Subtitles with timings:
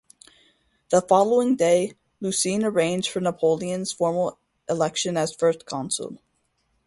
[0.89, 6.17] The following day Lucien arranged for Napoleon's formal election as First Consul.